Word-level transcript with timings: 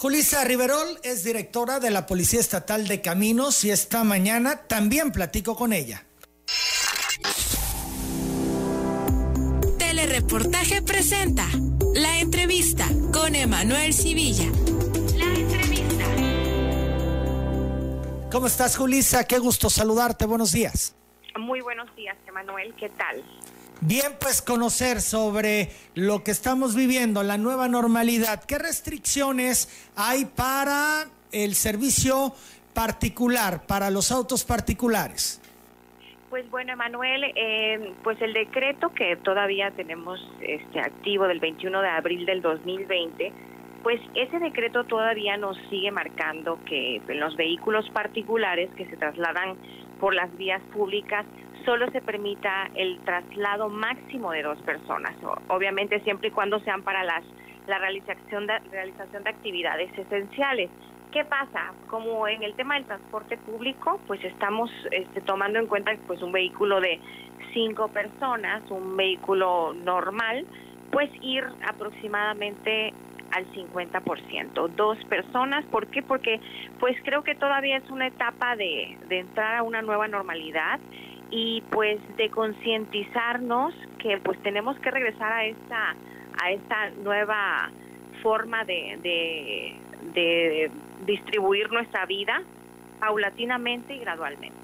Julisa 0.00 0.42
Riverol 0.44 0.98
es 1.02 1.24
directora 1.24 1.78
de 1.78 1.90
la 1.90 2.06
Policía 2.06 2.40
Estatal 2.40 2.88
de 2.88 3.02
Caminos 3.02 3.62
y 3.64 3.70
esta 3.70 4.02
mañana 4.02 4.62
también 4.66 5.12
platico 5.12 5.54
con 5.54 5.74
ella. 5.74 6.06
Telereportaje 9.76 10.80
presenta 10.80 11.46
la 11.94 12.18
entrevista 12.18 12.88
con 13.12 13.34
Emanuel 13.34 13.92
Civilla. 13.92 14.46
La 15.18 15.34
entrevista. 15.34 16.06
¿Cómo 18.32 18.46
estás, 18.46 18.78
Julisa? 18.78 19.24
Qué 19.24 19.38
gusto 19.38 19.68
saludarte. 19.68 20.24
Buenos 20.24 20.52
días. 20.52 20.94
Muy 21.38 21.60
buenos 21.60 21.94
días, 21.94 22.16
Emanuel. 22.26 22.74
¿Qué 22.76 22.88
tal? 22.88 23.22
Bien, 23.82 24.12
pues 24.20 24.42
conocer 24.42 25.00
sobre 25.00 25.70
lo 25.94 26.22
que 26.22 26.32
estamos 26.32 26.76
viviendo, 26.76 27.22
la 27.22 27.38
nueva 27.38 27.66
normalidad. 27.66 28.44
¿Qué 28.44 28.58
restricciones 28.58 29.90
hay 29.96 30.26
para 30.26 31.06
el 31.32 31.54
servicio 31.54 32.34
particular, 32.74 33.62
para 33.66 33.88
los 33.88 34.12
autos 34.12 34.44
particulares? 34.44 35.40
Pues 36.28 36.48
bueno, 36.50 36.74
Emanuel, 36.74 37.24
eh, 37.34 37.94
pues 38.04 38.20
el 38.20 38.34
decreto 38.34 38.90
que 38.90 39.16
todavía 39.16 39.70
tenemos 39.70 40.20
este 40.42 40.78
activo 40.78 41.26
del 41.26 41.40
21 41.40 41.80
de 41.80 41.88
abril 41.88 42.26
del 42.26 42.42
2020, 42.42 43.32
pues 43.82 43.98
ese 44.14 44.38
decreto 44.40 44.84
todavía 44.84 45.38
nos 45.38 45.56
sigue 45.70 45.90
marcando 45.90 46.58
que 46.66 47.00
los 47.08 47.34
vehículos 47.34 47.88
particulares 47.94 48.68
que 48.76 48.84
se 48.90 48.98
trasladan 48.98 49.56
por 49.98 50.14
las 50.14 50.36
vías 50.36 50.60
públicas 50.72 51.24
solo 51.64 51.90
se 51.90 52.00
permita 52.00 52.70
el 52.74 52.98
traslado 53.00 53.68
máximo 53.68 54.32
de 54.32 54.42
dos 54.42 54.58
personas, 54.62 55.14
obviamente 55.48 56.00
siempre 56.00 56.28
y 56.28 56.30
cuando 56.30 56.60
sean 56.60 56.82
para 56.82 57.04
las, 57.04 57.24
la 57.66 57.78
realización 57.78 58.46
de, 58.46 58.58
realización 58.70 59.22
de 59.22 59.30
actividades 59.30 59.96
esenciales. 59.98 60.70
¿Qué 61.12 61.24
pasa? 61.24 61.72
Como 61.88 62.28
en 62.28 62.42
el 62.44 62.54
tema 62.54 62.74
del 62.74 62.84
transporte 62.84 63.36
público, 63.36 64.00
pues 64.06 64.22
estamos 64.24 64.70
este, 64.92 65.20
tomando 65.22 65.58
en 65.58 65.66
cuenta 65.66 65.92
pues 66.06 66.22
un 66.22 66.30
vehículo 66.30 66.80
de 66.80 67.00
cinco 67.52 67.88
personas, 67.88 68.62
un 68.70 68.96
vehículo 68.96 69.74
normal, 69.74 70.46
pues 70.92 71.10
ir 71.20 71.44
aproximadamente 71.66 72.94
al 73.32 73.46
50%, 73.52 74.68
dos 74.70 74.98
personas. 75.04 75.64
¿Por 75.66 75.88
qué? 75.88 76.02
Porque 76.02 76.40
pues 76.78 76.96
creo 77.04 77.22
que 77.22 77.34
todavía 77.34 77.78
es 77.78 77.90
una 77.90 78.06
etapa 78.06 78.56
de, 78.56 78.96
de 79.08 79.18
entrar 79.20 79.56
a 79.56 79.62
una 79.62 79.82
nueva 79.82 80.08
normalidad 80.08 80.78
y 81.30 81.62
pues 81.70 81.98
de 82.16 82.30
concientizarnos 82.30 83.74
que 83.98 84.18
pues 84.18 84.40
tenemos 84.42 84.78
que 84.80 84.90
regresar 84.90 85.32
a 85.32 85.44
esta 85.44 85.96
a 86.42 86.50
esta 86.50 86.90
nueva 87.02 87.70
forma 88.22 88.64
de, 88.64 89.76
de, 90.14 90.70
distribuir 91.06 91.70
nuestra 91.70 92.06
vida 92.06 92.42
paulatinamente 92.98 93.94
y 93.94 93.98
gradualmente. 93.98 94.56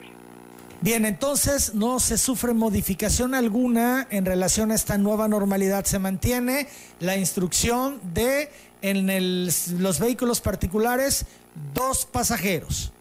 Bien, 0.81 1.07
entonces 1.07 1.75
no 1.75 1.99
se 1.99 2.19
sufre 2.19 2.53
modificación 2.53 3.35
alguna 3.35 4.07
en 4.11 4.27
relación 4.27 4.71
a 4.71 4.75
esta 4.75 4.99
nueva 4.99 5.27
normalidad. 5.27 5.85
Se 5.85 5.99
mantiene 5.99 6.69
la 7.01 7.17
instrucción 7.17 7.99
de 8.15 8.51
en 8.83 9.09
el, 9.09 9.47
los 9.79 9.99
vehículos 9.99 10.41
particulares 10.41 11.27
dos 11.75 12.05
pasajeros. 12.07 12.93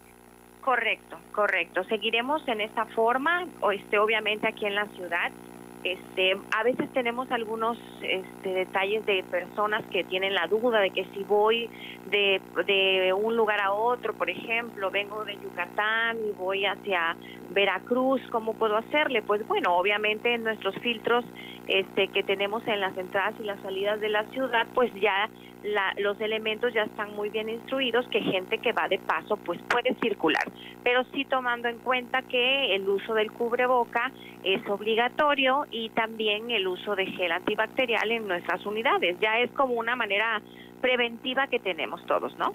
Correcto, 0.66 1.16
correcto. 1.30 1.84
Seguiremos 1.84 2.42
en 2.48 2.60
esta 2.60 2.86
forma, 2.86 3.46
este, 3.72 4.00
obviamente 4.00 4.48
aquí 4.48 4.66
en 4.66 4.74
la 4.74 4.86
ciudad. 4.96 5.30
Este, 5.86 6.36
a 6.50 6.64
veces 6.64 6.92
tenemos 6.92 7.30
algunos 7.30 7.78
este, 8.02 8.48
detalles 8.48 9.06
de 9.06 9.22
personas 9.22 9.84
que 9.92 10.02
tienen 10.02 10.34
la 10.34 10.48
duda 10.48 10.80
de 10.80 10.90
que 10.90 11.04
si 11.14 11.22
voy 11.22 11.70
de, 12.10 12.40
de 12.66 13.12
un 13.12 13.36
lugar 13.36 13.60
a 13.60 13.72
otro, 13.72 14.12
por 14.14 14.28
ejemplo, 14.28 14.90
vengo 14.90 15.24
de 15.24 15.34
Yucatán 15.34 16.18
y 16.28 16.32
voy 16.32 16.64
hacia 16.64 17.16
Veracruz, 17.50 18.20
¿cómo 18.32 18.54
puedo 18.54 18.76
hacerle? 18.76 19.22
Pues 19.22 19.46
bueno, 19.46 19.76
obviamente 19.76 20.36
nuestros 20.38 20.74
filtros 20.80 21.24
este, 21.68 22.08
que 22.08 22.24
tenemos 22.24 22.66
en 22.66 22.80
las 22.80 22.96
entradas 22.96 23.34
y 23.38 23.44
las 23.44 23.60
salidas 23.60 24.00
de 24.00 24.08
la 24.08 24.24
ciudad, 24.30 24.66
pues 24.74 24.92
ya 24.94 25.30
la, 25.62 25.94
los 25.98 26.20
elementos 26.20 26.72
ya 26.72 26.82
están 26.82 27.14
muy 27.14 27.28
bien 27.30 27.48
instruidos 27.48 28.06
que 28.08 28.20
gente 28.20 28.58
que 28.58 28.72
va 28.72 28.88
de 28.88 28.98
paso 28.98 29.36
pues 29.36 29.60
puede 29.68 29.94
circular, 30.00 30.44
pero 30.84 31.04
sí 31.12 31.24
tomando 31.24 31.68
en 31.68 31.78
cuenta 31.78 32.22
que 32.22 32.74
el 32.74 32.88
uso 32.88 33.14
del 33.14 33.32
cubreboca 33.32 34.12
es 34.44 34.64
obligatorio 34.68 35.66
y 35.76 35.90
también 35.90 36.50
el 36.50 36.66
uso 36.66 36.96
de 36.96 37.04
gel 37.04 37.32
antibacterial 37.32 38.10
en 38.10 38.26
nuestras 38.26 38.64
unidades. 38.64 39.16
Ya 39.20 39.40
es 39.40 39.50
como 39.50 39.74
una 39.74 39.94
manera 39.94 40.40
preventiva 40.80 41.48
que 41.48 41.58
tenemos 41.58 42.04
todos, 42.06 42.34
¿no? 42.38 42.54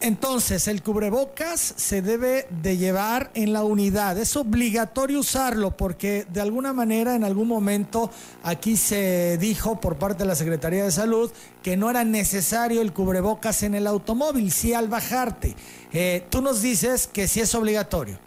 Entonces, 0.00 0.68
el 0.68 0.82
cubrebocas 0.82 1.60
se 1.60 2.02
debe 2.02 2.46
de 2.50 2.76
llevar 2.76 3.30
en 3.34 3.52
la 3.52 3.62
unidad. 3.62 4.18
Es 4.18 4.36
obligatorio 4.36 5.20
usarlo 5.20 5.76
porque 5.76 6.26
de 6.28 6.40
alguna 6.40 6.72
manera 6.72 7.14
en 7.14 7.24
algún 7.24 7.48
momento 7.48 8.10
aquí 8.42 8.76
se 8.76 9.38
dijo 9.38 9.80
por 9.80 9.96
parte 9.96 10.24
de 10.24 10.28
la 10.28 10.34
Secretaría 10.34 10.84
de 10.84 10.90
Salud 10.90 11.30
que 11.62 11.76
no 11.76 11.88
era 11.88 12.04
necesario 12.04 12.82
el 12.82 12.92
cubrebocas 12.92 13.62
en 13.62 13.74
el 13.74 13.86
automóvil, 13.86 14.50
sí 14.50 14.74
al 14.74 14.88
bajarte. 14.88 15.54
Eh, 15.92 16.26
tú 16.30 16.42
nos 16.42 16.60
dices 16.60 17.06
que 17.06 17.26
sí 17.26 17.40
es 17.40 17.54
obligatorio. 17.54 18.18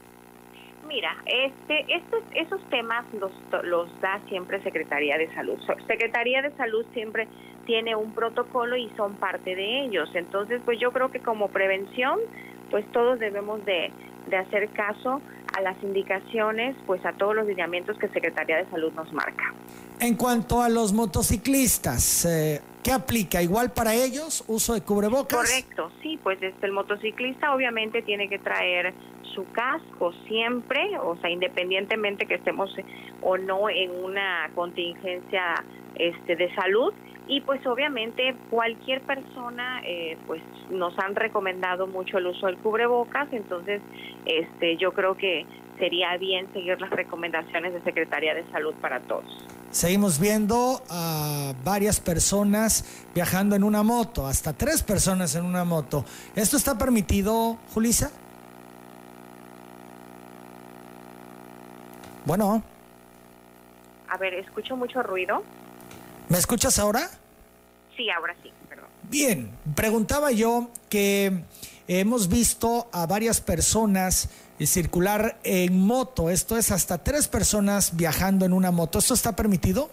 Mira, 0.99 1.15
este, 1.25 1.85
estos, 1.95 2.21
esos 2.35 2.59
temas 2.69 3.05
los, 3.13 3.31
los 3.63 3.87
da 4.01 4.19
siempre 4.27 4.61
Secretaría 4.63 5.17
de 5.17 5.33
Salud. 5.33 5.57
Secretaría 5.87 6.41
de 6.41 6.51
Salud 6.57 6.85
siempre 6.93 7.29
tiene 7.65 7.95
un 7.95 8.11
protocolo 8.11 8.75
y 8.75 8.91
son 8.97 9.15
parte 9.15 9.55
de 9.55 9.85
ellos. 9.85 10.09
Entonces, 10.13 10.61
pues 10.65 10.77
yo 10.77 10.91
creo 10.91 11.09
que 11.09 11.21
como 11.21 11.47
prevención, 11.47 12.19
pues 12.69 12.85
todos 12.91 13.17
debemos 13.17 13.63
de, 13.63 13.93
de 14.27 14.35
hacer 14.35 14.67
caso 14.71 15.21
a 15.57 15.61
las 15.61 15.81
indicaciones, 15.83 16.75
pues 16.85 17.05
a 17.05 17.13
todos 17.13 17.33
los 17.33 17.47
lineamientos 17.47 17.97
que 17.97 18.09
Secretaría 18.09 18.57
de 18.57 18.69
Salud 18.69 18.91
nos 18.91 19.09
marca. 19.13 19.53
En 20.01 20.15
cuanto 20.15 20.61
a 20.61 20.67
los 20.67 20.91
motociclistas, 20.91 22.25
eh, 22.25 22.59
¿qué 22.83 22.91
aplica? 22.91 23.41
¿Igual 23.41 23.71
para 23.71 23.93
ellos? 23.93 24.43
¿Uso 24.47 24.73
de 24.73 24.81
cubrebocas? 24.81 25.39
Correcto, 25.39 25.91
sí, 26.01 26.19
pues 26.21 26.41
este, 26.41 26.65
el 26.65 26.71
motociclista 26.71 27.53
obviamente 27.53 28.01
tiene 28.01 28.29
que 28.29 28.39
traer 28.39 28.93
su 29.33 29.45
casco 29.51 30.13
siempre, 30.27 30.97
o 30.99 31.15
sea, 31.17 31.29
independientemente 31.29 32.25
que 32.25 32.35
estemos 32.35 32.69
o 33.21 33.37
no 33.37 33.69
en 33.69 33.91
una 34.03 34.49
contingencia 34.55 35.63
este, 35.95 36.35
de 36.35 36.53
salud, 36.55 36.93
y 37.29 37.41
pues 37.41 37.65
obviamente 37.67 38.35
cualquier 38.49 39.01
persona 39.01 39.81
eh, 39.85 40.17
pues 40.27 40.41
nos 40.71 40.97
han 40.99 41.15
recomendado 41.15 41.87
mucho 41.87 42.17
el 42.17 42.27
uso 42.27 42.47
del 42.47 42.57
cubrebocas 42.57 43.31
entonces 43.31 43.81
este 44.25 44.75
yo 44.77 44.91
creo 44.93 45.15
que 45.15 45.45
sería 45.77 46.17
bien 46.17 46.51
seguir 46.51 46.81
las 46.81 46.89
recomendaciones 46.89 47.73
de 47.73 47.81
Secretaría 47.83 48.33
de 48.33 48.43
Salud 48.51 48.73
para 48.81 48.99
todos 49.01 49.25
Seguimos 49.71 50.19
viendo 50.19 50.81
a 50.89 51.53
varias 51.63 51.99
personas 51.99 53.05
viajando 53.13 53.55
en 53.55 53.63
una 53.63 53.83
moto, 53.83 54.25
hasta 54.25 54.51
tres 54.51 54.81
personas 54.81 55.35
en 55.35 55.45
una 55.45 55.63
moto. 55.63 56.05
¿Esto 56.35 56.57
está 56.57 56.75
permitido, 56.75 57.55
Julisa? 57.71 58.09
Bueno. 62.25 62.63
A 64.07 64.17
ver, 64.17 64.33
escucho 64.33 64.75
mucho 64.75 65.03
ruido. 65.03 65.43
¿Me 66.29 66.39
escuchas 66.39 66.79
ahora? 66.79 67.07
Sí, 67.99 68.09
ahora 68.09 68.33
sí, 68.41 68.49
perdón. 68.69 68.85
Bien, 69.09 69.51
preguntaba 69.75 70.31
yo 70.31 70.69
que 70.89 71.43
hemos 71.85 72.29
visto 72.29 72.87
a 72.93 73.05
varias 73.05 73.41
personas 73.41 74.29
circular 74.65 75.35
en 75.43 75.85
moto, 75.85 76.29
esto 76.29 76.55
es 76.55 76.71
hasta 76.71 77.03
tres 77.03 77.27
personas 77.27 77.97
viajando 77.97 78.45
en 78.45 78.53
una 78.53 78.71
moto, 78.71 78.99
¿esto 78.99 79.13
está 79.13 79.35
permitido? 79.35 79.89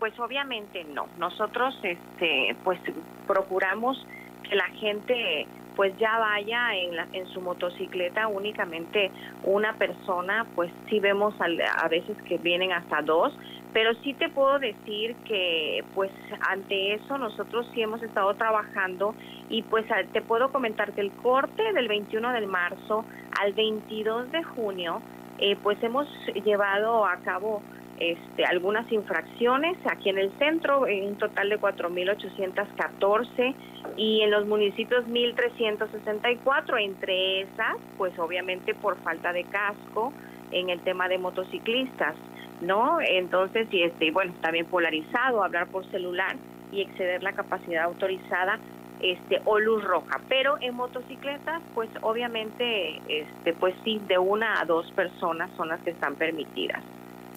Pues 0.00 0.18
obviamente 0.18 0.82
no. 0.82 1.06
Nosotros 1.18 1.72
este 1.84 2.56
pues 2.64 2.80
procuramos 3.28 4.04
que 4.48 4.56
la 4.56 4.66
gente 4.80 5.46
pues 5.76 5.96
ya 5.98 6.18
vaya 6.18 6.74
en, 6.74 6.96
la, 6.96 7.06
en 7.12 7.28
su 7.32 7.40
motocicleta 7.40 8.26
únicamente 8.26 9.12
una 9.44 9.78
persona, 9.78 10.48
pues 10.56 10.72
sí 10.88 10.98
vemos 10.98 11.32
a, 11.40 11.46
a 11.84 11.86
veces 11.86 12.16
que 12.28 12.38
vienen 12.38 12.72
hasta 12.72 13.02
dos, 13.02 13.32
pero 13.72 13.94
sí 14.02 14.14
te 14.14 14.28
puedo 14.28 14.58
decir 14.58 15.14
que 15.26 15.84
pues 15.94 16.10
ante 16.48 16.94
eso 16.94 17.18
nosotros 17.18 17.66
sí 17.74 17.82
hemos 17.82 18.02
estado 18.02 18.34
trabajando 18.34 19.14
y 19.48 19.62
pues 19.62 19.86
te 20.12 20.20
puedo 20.22 20.50
comentar 20.50 20.92
que 20.92 21.00
el 21.00 21.12
corte 21.12 21.72
del 21.72 21.88
21 21.88 22.32
de 22.32 22.46
marzo 22.46 23.04
al 23.40 23.52
22 23.52 24.30
de 24.32 24.42
junio 24.42 25.00
eh, 25.38 25.56
pues 25.62 25.82
hemos 25.82 26.06
llevado 26.44 27.06
a 27.06 27.16
cabo 27.18 27.62
este, 28.00 28.44
algunas 28.46 28.90
infracciones 28.90 29.76
aquí 29.84 30.08
en 30.08 30.18
el 30.18 30.32
centro, 30.38 30.86
en 30.86 31.04
un 31.04 31.18
total 31.18 31.50
de 31.50 31.60
4.814 31.60 33.54
y 33.96 34.22
en 34.22 34.30
los 34.30 34.46
municipios 34.46 35.04
1.364, 35.06 36.82
entre 36.82 37.42
esas, 37.42 37.76
pues 37.98 38.18
obviamente 38.18 38.74
por 38.74 38.96
falta 39.02 39.32
de 39.34 39.44
casco 39.44 40.14
en 40.50 40.70
el 40.70 40.80
tema 40.80 41.08
de 41.08 41.18
motociclistas. 41.18 42.16
¿No? 42.60 42.98
Entonces, 43.00 43.68
y 43.70 43.82
este, 43.82 44.10
bueno, 44.10 44.32
también 44.40 44.66
polarizado, 44.66 45.42
hablar 45.42 45.66
por 45.68 45.84
celular 45.90 46.36
y 46.72 46.82
exceder 46.82 47.22
la 47.22 47.32
capacidad 47.32 47.84
autorizada 47.84 48.58
este 49.00 49.40
o 49.46 49.58
luz 49.58 49.82
roja, 49.82 50.20
pero 50.28 50.56
en 50.60 50.74
motocicletas 50.74 51.62
pues 51.74 51.88
obviamente 52.02 53.00
este 53.08 53.54
pues 53.54 53.74
sí 53.82 54.00
de 54.06 54.18
una 54.18 54.60
a 54.60 54.64
dos 54.64 54.90
personas 54.92 55.50
son 55.56 55.68
las 55.68 55.80
que 55.80 55.90
están 55.90 56.16
permitidas. 56.16 56.82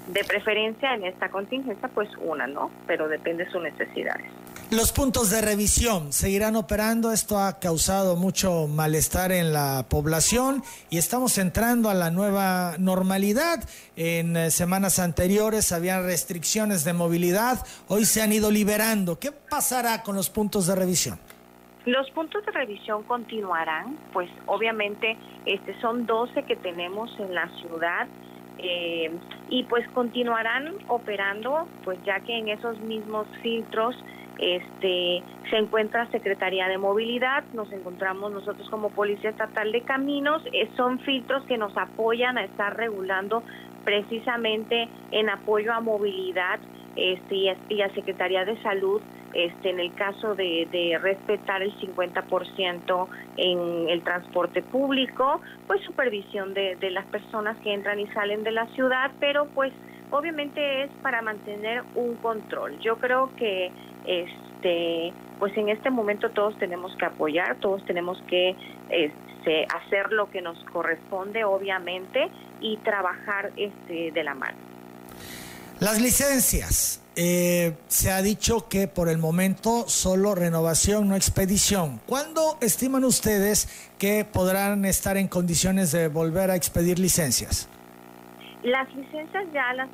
De 0.08 0.26
preferencia 0.26 0.94
en 0.94 1.06
esta 1.06 1.30
contingencia 1.30 1.88
pues 1.88 2.10
una, 2.18 2.48
¿no? 2.48 2.70
Pero 2.86 3.08
depende 3.08 3.46
de 3.46 3.52
sus 3.52 3.62
necesidades. 3.62 4.30
Los 4.72 4.92
puntos 4.92 5.30
de 5.30 5.42
revisión 5.42 6.12
seguirán 6.12 6.56
operando. 6.56 7.12
Esto 7.12 7.38
ha 7.38 7.60
causado 7.60 8.16
mucho 8.16 8.68
malestar 8.68 9.32
en 9.32 9.54
la 9.54 9.86
población 9.88 10.64
y 10.90 10.98
estamos 10.98 11.38
entrando 11.38 11.90
a 11.90 11.94
la 11.94 12.10
nueva 12.10 12.76
normalidad. 12.80 13.60
En 13.96 14.36
eh, 14.36 14.50
semanas 14.50 14.98
anteriores 14.98 15.72
había 15.72 16.02
restricciones 16.02 16.84
de 16.86 16.94
movilidad. 16.94 17.66
Hoy 17.88 18.06
se 18.06 18.24
han 18.24 18.34
ido 18.34 18.50
liberando. 18.50 19.20
¿Qué 19.20 19.32
pasará 19.32 20.02
con 20.02 20.16
los 20.16 20.32
puntos 20.32 20.66
de 20.66 20.76
revisión? 20.76 21.20
Los 21.86 22.10
puntos 22.12 22.44
de 22.46 22.52
revisión 22.54 23.04
continuarán, 23.04 23.98
pues 24.14 24.30
obviamente 24.46 25.18
este 25.46 25.80
son 25.82 26.06
12 26.06 26.44
que 26.44 26.56
tenemos 26.56 27.12
en 27.20 27.36
la 27.36 27.50
ciudad 27.60 28.08
eh, 28.58 29.12
y 29.50 29.64
pues 29.64 29.86
continuarán 29.90 30.76
operando, 30.88 31.68
pues 31.84 32.00
ya 32.06 32.22
que 32.22 32.38
en 32.38 32.48
esos 32.48 32.80
mismos 32.80 33.28
filtros 33.42 33.96
este 34.40 35.24
se 35.50 35.58
encuentra 35.58 36.10
Secretaría 36.10 36.68
de 36.68 36.78
Movilidad, 36.78 37.44
nos 37.54 37.72
encontramos 37.72 38.32
nosotros 38.32 38.68
como 38.70 38.90
Policía 38.90 39.30
Estatal 39.30 39.72
de 39.72 39.82
Caminos, 39.82 40.42
eh, 40.52 40.70
son 40.76 41.00
filtros 41.00 41.44
que 41.46 41.58
nos 41.58 41.76
apoyan 41.78 42.38
a 42.38 42.44
estar 42.44 42.76
regulando 42.76 43.44
precisamente 43.84 44.88
en 45.12 45.30
apoyo 45.30 45.74
a 45.74 45.82
movilidad 45.82 46.60
este, 46.96 47.36
y, 47.70 47.82
a, 47.82 47.90
Secretaría 47.94 48.46
de 48.46 48.62
Salud 48.62 49.02
este, 49.34 49.72
en 49.72 49.80
el 49.80 49.94
caso 49.94 50.36
de, 50.36 50.98
respetar 51.02 51.62
el 51.64 51.74
50% 51.80 53.08
en 53.38 53.90
el 53.90 54.04
transporte 54.04 54.62
público, 54.62 55.42
pues 55.68 55.82
supervisión 55.82 56.54
de, 56.54 56.76
de 56.76 56.92
las 56.92 57.06
personas 57.08 57.58
que 57.58 57.74
entran 57.74 58.00
y 58.00 58.08
salen 58.08 58.44
de 58.44 58.52
la 58.52 58.68
ciudad, 58.68 59.12
pero 59.20 59.48
pues 59.54 59.74
obviamente 60.12 60.84
es 60.84 60.92
para 61.02 61.24
mantener 61.24 61.84
un 61.96 62.16
control. 62.18 62.80
Yo 62.80 62.98
creo 62.98 63.32
que 63.36 63.72
este 64.06 65.14
pues 65.40 65.58
en 65.58 65.70
este 65.70 65.90
momento 65.90 66.30
todos 66.30 66.58
tenemos 66.58 66.96
que 66.98 67.06
apoyar, 67.06 67.58
todos 67.60 67.86
tenemos 67.86 68.18
que 68.30 68.56
este, 68.90 69.66
hacer 69.76 70.12
lo 70.12 70.32
que 70.32 70.42
nos 70.42 70.58
corresponde 70.72 71.44
obviamente 71.44 72.30
y 72.62 72.78
trabajar 72.78 73.52
este 73.58 74.12
de 74.12 74.24
la 74.24 74.36
mano. 74.36 74.58
Las 75.80 76.00
licencias. 76.00 77.02
Eh, 77.16 77.76
se 77.90 78.12
ha 78.12 78.24
dicho 78.24 78.68
que 78.68 78.88
por 78.88 79.08
el 79.08 79.20
momento 79.20 79.88
solo 79.88 80.34
renovación, 80.34 81.10
no 81.10 81.16
expedición. 81.16 82.02
¿Cuándo 82.08 82.58
estiman 82.60 83.04
ustedes 83.04 83.68
que 84.00 84.26
podrán 84.26 84.84
estar 84.86 85.18
en 85.18 85.28
condiciones 85.28 85.92
de 85.92 86.08
volver 86.08 86.50
a 86.50 86.56
expedir 86.56 86.98
licencias? 86.98 87.68
Las 88.64 88.92
licencias 88.96 89.46
ya 89.54 89.72
las, 89.74 89.90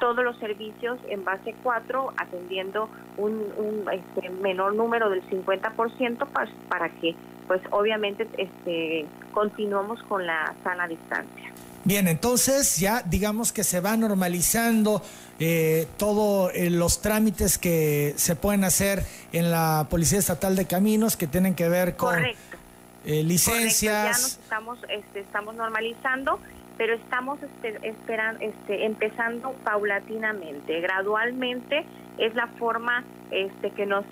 todos 0.00 0.24
los 0.24 0.36
servicios 0.38 0.98
en 1.08 1.24
base 1.24 1.54
4, 1.62 2.14
atendiendo 2.16 2.88
un, 3.16 3.84
este, 3.92 4.30
menor 4.30 4.74
número 4.74 5.10
del 5.10 5.22
50% 5.30 6.26
para, 6.26 6.50
para 6.68 6.88
que 7.00 7.14
pues 7.46 7.60
obviamente 7.70 8.28
este, 8.38 9.06
continuamos 9.32 10.02
con 10.04 10.26
la 10.26 10.54
sana 10.62 10.86
distancia. 10.88 11.52
Bien, 11.84 12.08
entonces 12.08 12.76
ya 12.76 13.02
digamos 13.02 13.52
que 13.52 13.64
se 13.64 13.80
va 13.80 13.96
normalizando 13.96 15.02
eh, 15.38 15.88
todos 15.96 16.52
eh, 16.54 16.68
los 16.68 17.00
trámites 17.00 17.56
que 17.56 18.12
se 18.16 18.36
pueden 18.36 18.64
hacer 18.64 19.02
en 19.32 19.50
la 19.50 19.86
Policía 19.88 20.18
Estatal 20.18 20.56
de 20.56 20.66
Caminos 20.66 21.16
que 21.16 21.26
tienen 21.26 21.54
que 21.54 21.68
ver 21.70 21.96
con 21.96 22.14
eh, 22.22 23.22
licencias. 23.24 24.04
Ya 24.04 24.10
nos 24.10 24.32
estamos, 24.32 24.78
este, 24.90 25.20
estamos 25.20 25.54
normalizando, 25.54 26.38
pero 26.80 26.94
estamos 26.94 27.38
esperando, 27.82 28.40
este, 28.40 28.86
empezando 28.86 29.52
paulatinamente, 29.64 30.80
gradualmente 30.80 31.84
es 32.16 32.34
la 32.34 32.46
forma 32.58 33.04
este, 33.30 33.70
que 33.72 33.84
nos 33.84 34.06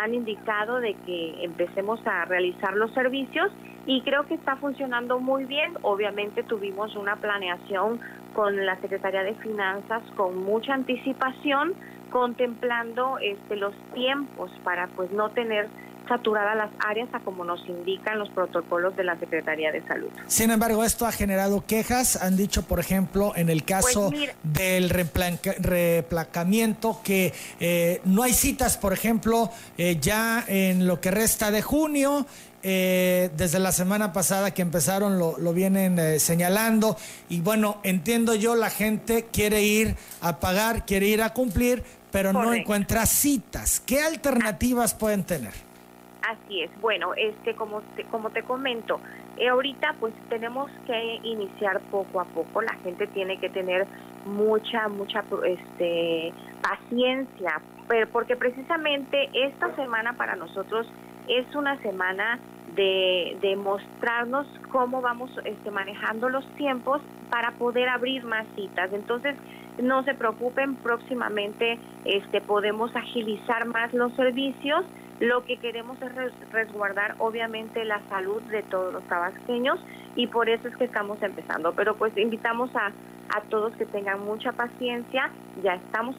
han 0.00 0.14
indicado 0.14 0.80
de 0.80 0.94
que 1.04 1.44
empecemos 1.44 2.00
a 2.06 2.24
realizar 2.24 2.74
los 2.74 2.90
servicios 2.94 3.52
y 3.84 4.00
creo 4.00 4.26
que 4.26 4.32
está 4.32 4.56
funcionando 4.56 5.20
muy 5.20 5.44
bien. 5.44 5.74
Obviamente 5.82 6.42
tuvimos 6.42 6.96
una 6.96 7.16
planeación 7.16 8.00
con 8.34 8.64
la 8.64 8.80
Secretaría 8.80 9.22
de 9.22 9.34
Finanzas 9.34 10.02
con 10.16 10.42
mucha 10.42 10.72
anticipación, 10.72 11.74
contemplando 12.10 13.18
este, 13.20 13.56
los 13.56 13.74
tiempos 13.92 14.50
para 14.64 14.86
pues 14.86 15.10
no 15.10 15.28
tener 15.32 15.68
saturadas 16.08 16.56
las 16.56 16.70
áreas 16.86 17.08
a 17.12 17.20
como 17.20 17.44
nos 17.44 17.60
indican 17.68 18.18
los 18.18 18.30
protocolos 18.30 18.96
de 18.96 19.04
la 19.04 19.18
Secretaría 19.18 19.70
de 19.72 19.82
Salud. 19.86 20.08
Sin 20.26 20.50
embargo, 20.50 20.82
esto 20.84 21.06
ha 21.06 21.12
generado 21.12 21.64
quejas. 21.66 22.16
Han 22.22 22.36
dicho, 22.36 22.62
por 22.62 22.80
ejemplo, 22.80 23.32
en 23.36 23.50
el 23.50 23.64
caso 23.64 24.10
pues 24.10 24.30
del 24.42 24.90
replacamiento 24.90 27.00
que 27.02 27.34
eh, 27.60 28.00
no 28.04 28.22
hay 28.22 28.32
citas, 28.32 28.78
por 28.78 28.92
ejemplo, 28.92 29.50
eh, 29.78 29.98
ya 30.00 30.44
en 30.46 30.86
lo 30.86 31.00
que 31.00 31.10
resta 31.10 31.50
de 31.50 31.62
junio 31.62 32.26
eh, 32.68 33.30
desde 33.36 33.60
la 33.60 33.70
semana 33.70 34.12
pasada 34.12 34.52
que 34.52 34.60
empezaron 34.60 35.20
lo, 35.20 35.52
vienen 35.52 36.00
eh, 36.00 36.18
señalando 36.18 36.96
y 37.28 37.40
bueno, 37.40 37.78
entiendo 37.84 38.34
yo, 38.34 38.56
la 38.56 38.70
gente 38.70 39.26
quiere 39.32 39.62
ir 39.62 39.94
a 40.20 40.40
pagar, 40.40 40.84
quiere 40.84 41.06
ir 41.06 41.22
a 41.22 41.32
cumplir, 41.32 41.84
pero 42.10 42.32
no 42.32 42.52
encuentra 42.52 43.06
citas. 43.06 43.80
¿Qué 43.86 44.00
alternativas 44.00 44.94
pueden 44.94 45.22
tener? 45.22 45.52
Así 46.26 46.62
es. 46.62 46.70
Bueno, 46.80 47.14
este 47.14 47.54
como 47.54 47.82
te, 47.94 48.04
como 48.04 48.30
te 48.30 48.42
comento, 48.42 49.00
eh, 49.36 49.48
ahorita 49.48 49.94
pues 50.00 50.12
tenemos 50.28 50.70
que 50.84 51.20
iniciar 51.22 51.80
poco 51.82 52.20
a 52.20 52.24
poco. 52.24 52.62
La 52.62 52.74
gente 52.82 53.06
tiene 53.06 53.38
que 53.38 53.48
tener 53.48 53.86
mucha 54.24 54.88
mucha 54.88 55.24
este 55.44 56.32
paciencia, 56.62 57.60
pero 57.86 58.08
porque 58.08 58.34
precisamente 58.34 59.30
esta 59.34 59.74
semana 59.76 60.14
para 60.14 60.34
nosotros 60.34 60.88
es 61.28 61.54
una 61.54 61.78
semana 61.78 62.40
de, 62.74 63.56
mostrarnos 63.56 64.46
cómo 64.70 65.00
vamos 65.00 65.30
este, 65.44 65.70
manejando 65.70 66.28
los 66.28 66.46
tiempos 66.56 67.00
para 67.30 67.52
poder 67.52 67.88
abrir 67.88 68.24
más 68.24 68.46
citas. 68.54 68.92
Entonces, 68.92 69.36
no 69.82 70.02
se 70.04 70.14
preocupen, 70.14 70.76
próximamente 70.76 71.78
este, 72.04 72.40
podemos 72.40 72.94
agilizar 72.94 73.66
más 73.66 73.92
los 73.92 74.12
servicios. 74.14 74.84
Lo 75.20 75.44
que 75.44 75.56
queremos 75.56 75.96
es 76.02 76.52
resguardar 76.52 77.14
obviamente 77.18 77.84
la 77.84 78.00
salud 78.08 78.42
de 78.42 78.62
todos 78.62 78.92
los 78.92 79.02
tabasqueños 79.04 79.78
y 80.14 80.26
por 80.26 80.48
eso 80.48 80.68
es 80.68 80.76
que 80.76 80.84
estamos 80.84 81.22
empezando. 81.22 81.72
Pero 81.72 81.96
pues 81.96 82.16
invitamos 82.16 82.74
a, 82.76 82.92
a 83.34 83.40
todos 83.48 83.74
que 83.76 83.86
tengan 83.86 84.24
mucha 84.24 84.52
paciencia. 84.52 85.30
Ya 85.62 85.74
estamos 85.74 86.16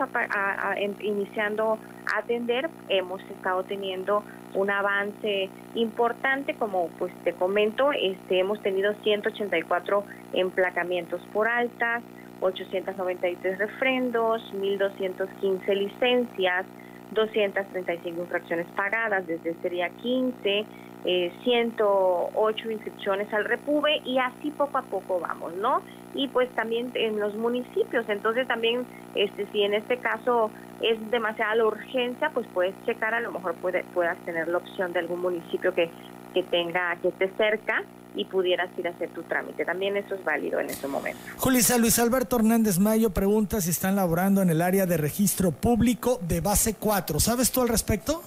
iniciando 1.00 1.77
a 2.13 2.20
atender. 2.20 2.70
Hemos 2.89 3.22
estado 3.24 3.63
teniendo 3.63 4.24
un 4.54 4.72
avance 4.72 5.50
importante, 5.75 6.56
como 6.56 6.89
pues 6.98 7.13
te 7.24 7.34
comento, 7.34 7.92
este, 7.92 8.39
hemos 8.39 8.62
tenido 8.62 8.96
184 9.04 10.04
emplacamientos 10.34 11.22
por 11.32 11.48
altas, 11.48 12.01
893 12.39 13.58
refrendos, 13.60 14.42
1.215 14.54 15.75
licencias, 15.75 16.66
235 17.12 18.22
infracciones 18.22 18.68
pagadas 18.76 19.26
desde 19.28 19.52
este 19.52 19.70
día 19.70 19.90
15, 19.90 20.66
108 21.44 22.72
inscripciones 22.72 23.34
al 23.34 23.46
Repube 23.46 24.02
y 24.04 24.18
así 24.18 24.52
poco 24.52 24.78
a 24.78 24.82
poco 24.82 25.20
vamos, 25.20 25.54
¿no? 25.56 25.82
Y 26.14 26.28
pues 26.28 26.50
también 26.50 26.92
en 26.96 27.20
los 27.20 27.36
municipios, 27.36 28.08
entonces 28.10 28.48
también 28.48 28.86
este 29.16 29.46
si 29.52 29.64
en 29.64 29.74
este 29.74 29.98
caso 29.98 30.52
es 30.82 31.00
demasiada 31.10 31.56
la 31.56 31.66
urgencia, 31.66 32.30
pues 32.34 32.46
puedes 32.54 32.76
checar, 32.86 33.14
a 33.14 33.22
lo 33.22 33.32
mejor 33.32 33.56
puede, 33.56 33.84
puedas 33.94 34.18
tener 34.26 34.48
la 34.48 34.58
opción 34.58 34.92
de 34.92 35.00
algún 35.00 35.22
municipio 35.22 35.74
que, 35.74 35.90
que 36.34 36.44
tenga, 36.44 36.98
que 37.02 37.10
esté 37.10 37.30
cerca 37.38 37.84
y 38.18 38.26
pudieras 38.26 38.70
ir 38.78 38.88
a 38.88 38.92
hacer 38.92 39.10
tu 39.10 39.24
trámite. 39.24 39.64
También 39.64 39.96
eso 39.98 40.16
es 40.16 40.24
válido 40.24 40.60
en 40.60 40.70
este 40.70 40.88
momento. 40.88 41.20
Julissa, 41.38 41.78
Luis 41.78 42.00
Alberto 42.00 42.38
Hernández 42.38 42.80
Mayo 42.80 43.12
pregunta 43.12 43.62
si 43.62 43.70
están 43.70 43.96
laborando 43.96 44.42
en 44.42 44.50
el 44.50 44.62
área 44.62 44.86
de 44.86 44.98
registro 44.98 45.52
público 45.52 46.20
de 46.28 46.42
base 46.42 46.76
4. 46.76 47.20
¿Sabes 47.20 47.52
tú 47.52 47.62
al 47.62 47.70
respecto? 47.70 48.22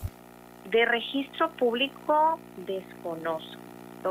De 0.70 0.84
registro 0.84 1.50
público 1.56 2.38
desconozco. 2.66 3.58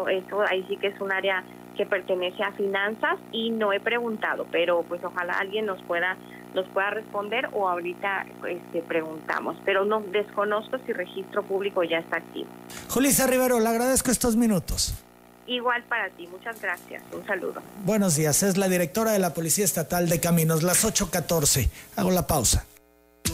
Eso 0.10 0.42
ahí 0.48 0.66
sí 0.68 0.78
que 0.78 0.88
es 0.88 1.02
un 1.02 1.12
área 1.12 1.44
que 1.76 1.86
pertenece 1.86 2.44
a 2.44 2.52
finanzas 2.52 3.18
y 3.32 3.52
no 3.52 3.72
he 3.72 3.80
preguntado, 3.80 4.46
pero 4.52 4.84
pues 4.84 5.02
ojalá 5.04 5.34
alguien 5.34 5.66
nos 5.66 5.82
pueda 5.84 6.18
nos 6.54 6.68
pueda 6.70 6.90
responder 6.90 7.48
o 7.54 7.70
ahorita 7.70 8.26
este, 8.48 8.82
preguntamos, 8.82 9.56
pero 9.66 9.86
no 9.86 10.02
desconozco 10.02 10.78
si 10.86 10.94
registro 10.94 11.44
público 11.44 11.84
ya 11.84 12.00
está 12.00 12.18
activo. 12.18 12.50
Julissa 12.90 13.28
Rivero, 13.28 13.60
le 13.60 13.68
agradezco 13.68 14.12
estos 14.12 14.36
minutos. 14.36 15.06
Igual 15.50 15.84
para 15.86 16.10
ti, 16.12 16.28
muchas 16.28 16.62
gracias. 16.62 17.02
Un 17.12 17.26
saludo. 17.26 17.62
Buenos 17.84 18.16
días, 18.16 18.44
es 18.44 18.58
la 18.58 18.70
directora 18.70 19.12
de 19.12 19.20
la 19.20 19.34
Policía 19.34 19.66
Estatal 19.66 20.08
de 20.08 20.20
Caminos, 20.20 20.62
las 20.62 20.86
8.14. 20.86 21.70
Hago 21.96 22.12
la 22.12 22.28
pausa. 22.28 22.68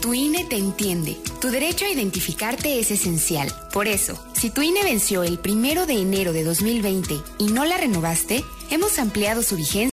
Tu 0.00 0.14
INE 0.14 0.44
te 0.44 0.56
entiende. 0.56 1.16
Tu 1.40 1.50
derecho 1.50 1.84
a 1.84 1.90
identificarte 1.90 2.78
es 2.78 2.90
esencial. 2.90 3.52
Por 3.72 3.86
eso, 3.86 4.18
si 4.34 4.50
tu 4.50 4.62
INE 4.62 4.82
venció 4.82 5.24
el 5.24 5.38
primero 5.38 5.84
de 5.84 6.00
enero 6.00 6.32
de 6.32 6.44
2020 6.44 7.14
y 7.38 7.48
no 7.48 7.64
la 7.64 7.76
renovaste, 7.76 8.42
hemos 8.70 8.98
ampliado 8.98 9.42
su 9.42 9.56
vigencia 9.56 9.84